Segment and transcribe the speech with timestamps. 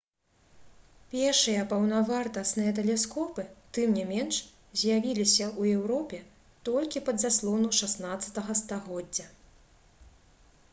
[1.11, 3.45] пешыя паўнавартасныя тэлескопы
[3.79, 4.41] тым не менш
[4.79, 6.23] з'явіліся ў еўропе
[6.73, 9.27] толькі пад заслону 16-га стагоддзя